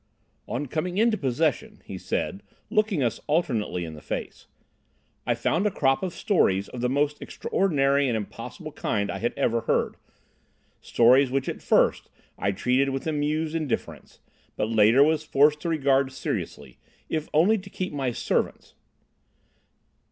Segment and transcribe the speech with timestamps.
[0.47, 4.47] "On coming into possession," he said, looking us alternately in the face,
[5.27, 9.31] "I found a crop of stories of the most extraordinary and impossible kind I had
[9.37, 14.17] ever heard—stories which at first I treated with amused indifference,
[14.55, 18.73] but later was forced to regard seriously, if only to keep my servants.